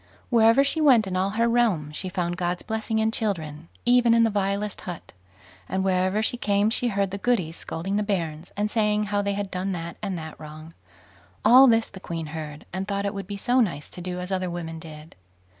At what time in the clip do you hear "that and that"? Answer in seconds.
9.73-10.39